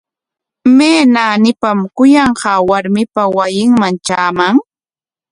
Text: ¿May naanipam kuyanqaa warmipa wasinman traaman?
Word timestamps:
¿May 0.77 0.99
naanipam 1.13 1.79
kuyanqaa 1.95 2.59
warmipa 2.69 3.23
wasinman 3.35 3.95
traaman? 4.05 4.55